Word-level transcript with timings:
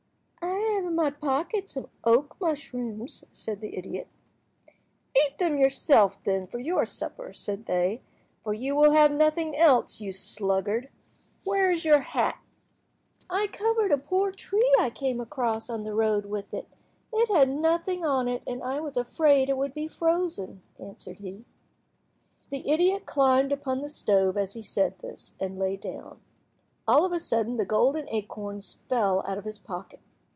"I 0.43 0.83
have 0.83 0.87
in 0.87 0.95
my 1.05 1.11
pocket 1.11 1.69
some 1.69 1.89
oak 2.03 2.35
mushrooms," 2.39 3.23
said 3.31 3.59
the 3.61 3.77
idiot. 3.77 4.07
"Eat 5.15 5.37
them 5.39 5.57
yourself, 5.57 6.19
then, 6.25 6.45
for 6.47 6.59
your 6.59 6.85
supper," 6.85 7.33
said 7.33 7.65
they, 7.65 8.01
"for 8.43 8.53
you 8.53 8.75
will 8.75 8.91
have 8.91 9.11
nothing 9.11 9.55
else, 9.55 10.01
you 10.01 10.11
sluggard. 10.13 10.89
Where 11.43 11.71
is 11.71 11.85
your 11.85 12.01
hat?" 12.01 12.39
"I 13.29 13.47
covered 13.47 13.91
a 13.91 13.97
poor 13.97 14.31
tree 14.31 14.71
I 14.79 14.89
came 14.91 15.19
across 15.19 15.69
on 15.71 15.85
the 15.85 15.93
road 15.95 16.25
with 16.25 16.53
it; 16.53 16.67
it 17.13 17.29
had 17.31 17.49
nothing 17.49 18.03
on 18.05 18.27
it, 18.27 18.43
and 18.45 18.61
I 18.61 18.79
was 18.79 18.97
afraid 18.97 19.49
it 19.49 19.57
would 19.57 19.73
be 19.73 19.87
frozen," 19.87 20.61
answered 20.79 21.19
he. 21.19 21.45
The 22.49 22.69
idiot 22.69 23.05
climbed 23.07 23.51
upon 23.51 23.81
the 23.81 23.89
stove 23.89 24.37
as 24.37 24.53
he 24.53 24.61
said 24.61 24.99
this, 24.99 25.33
and 25.39 25.57
lay 25.57 25.77
down. 25.77 26.19
All 26.87 27.05
of 27.05 27.11
a 27.13 27.19
sudden 27.19 27.57
the 27.57 27.65
golden 27.65 28.07
acorns 28.09 28.73
fell 28.89 29.23
out 29.25 29.37
of 29.39 29.45
his 29.45 29.57
pocket. 29.57 29.99